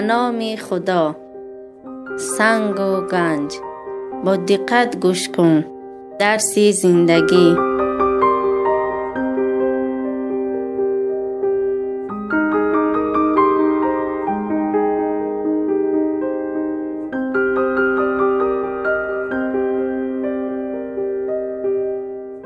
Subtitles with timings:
[0.00, 1.16] نام خدا.
[2.18, 3.52] سنگ و گنج.
[4.24, 5.64] با دقت گوش کن.
[6.18, 7.56] درسی زندگی.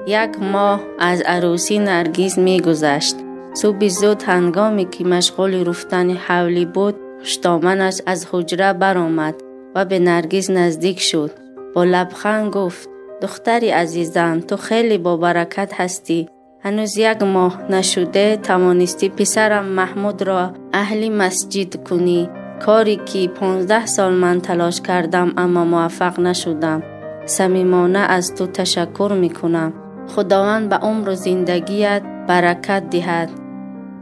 [0.06, 3.16] یک ماه از عروسی نرگیز می گذشت.
[3.54, 9.34] صبح زود هنگامی که مشغول رفتن حولی بود خشتامنش از حجره برآمد
[9.74, 11.30] و به نرگیز نزدیک شد.
[11.74, 12.88] با لبخند گفت
[13.22, 16.28] دختری عزیزم تو خیلی با برکت هستی.
[16.62, 22.28] هنوز یک ماه نشده توانستی پسرم محمود را اهلی مسجد کنی.
[22.60, 26.82] کاری که پانزده سال من تلاش کردم اما موفق نشدم.
[27.26, 29.72] صمیمانه از تو تشکر می کنم
[30.08, 33.39] خداوند به عمر و زندگیت برکت دهد.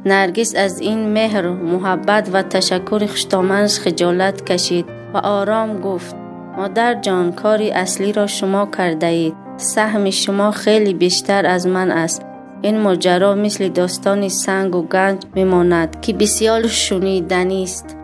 [0.06, 6.16] نرگس از این مهر محبت و تشکر خشتامنش خجالت کشید و آرام گفت
[6.56, 12.22] مادر جان کاری اصلی را شما کرده اید سهم شما خیلی بیشتر از من است.
[12.62, 17.96] این ماجرا مثل داستان سنگ و گنج میماند که بسیار شنیدنی است.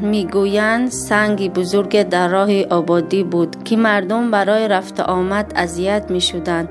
[0.00, 6.68] می‌گویند سنگی بزرگ در راه آبادی بود که مردم برای رفت آمد اذیت می‌شدند.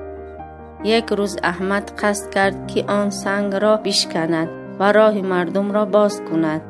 [0.84, 4.50] یک روز احمد قصد کرد که آن سنگ را بشکند
[4.80, 6.62] و راه مردم را باز کند.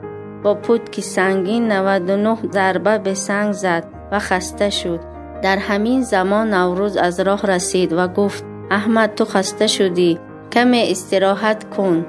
[0.43, 4.99] با پود که سنگین 99 ضربه به سنگ زد و خسته شد.
[5.41, 10.19] در همین زمان نوروز از راه رسید و گفت احمد تو خسته شدی.
[10.51, 12.05] کمی استراحت کن.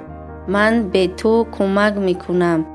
[0.48, 2.66] من به تو کمک می‌کنم.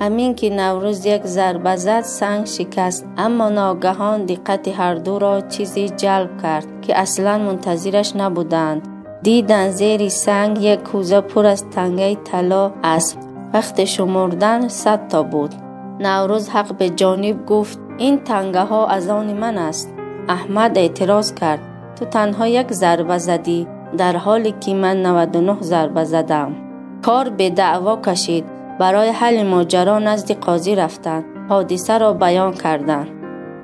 [0.00, 3.06] همین که نوروز یک ضربه زد سنگ شکست.
[3.16, 8.88] اما ناگهان دقت هر دو را چیزی جلب کرد که اصلا منتظرش نبودند.
[9.22, 13.18] دیدن زیر سنگ یک کوزه پر از تنگه طلا است
[13.54, 15.54] وقت شمردن صد تا بود.
[16.00, 19.94] نوروز حق به جانب گفت این تنگه ها از آن من است.
[20.28, 21.60] احمد اعتراض کرد
[21.98, 23.66] تو تنها یک ضربه زدی
[23.98, 26.54] در حالی که من 99 ضربه زدم.
[27.02, 28.55] کار به دعوا کشید.
[28.78, 31.24] برای حل ماجرا نزد قاضی رفتند.
[31.48, 33.08] حادثه را بیان کردند.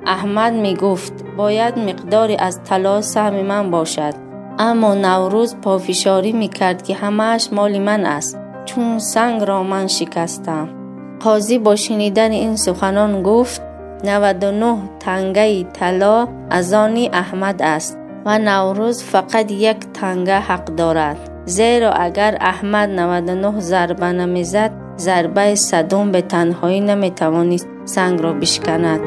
[0.05, 4.13] احمد می گفت باید مقداری از طلا سهم من باشد.
[4.59, 10.69] اما نوروز پافشاری می کرد که همهش مال من است چون سنگ را من شکستم.
[11.19, 13.61] قاضی با شنیدن این سخنان گفت
[14.03, 21.29] 99 تنگه طلا از آنی احمد است و نوروز فقط یک تنگه حق دارد.
[21.45, 29.03] زیرا اگر احمد 99 ضربه نمی‌زد зарбаи садум бе танҳоӣ наметавонист сангро бишканад.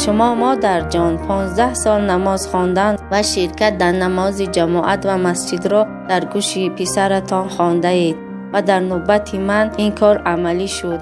[0.00, 6.62] Шумо модарҷон 15 сол намоз хондан ва ширкат дар намози ҷамоат ва масҷидро дар гӯши
[6.78, 8.27] писаратон хондаед.
[8.52, 11.00] و در نوبت من این کار عملی شد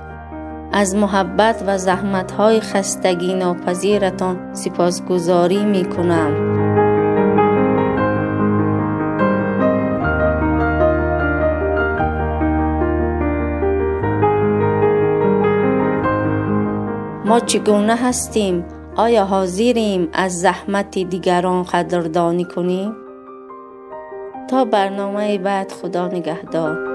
[0.73, 6.57] از محبت و زحمت های خستگی ناپذیرتان سپاسگزاری می کنم.
[17.25, 18.65] ما چگونه هستیم
[18.97, 22.97] آیا حاضریم از زحمت دیگران قدردانی کنیم؟
[24.51, 26.86] تا برنامه بعد خدا نگهدار